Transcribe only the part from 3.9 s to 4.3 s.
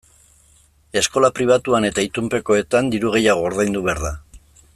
behar da.